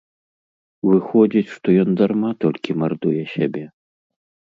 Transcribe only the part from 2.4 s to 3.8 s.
толькі мардуе сябе?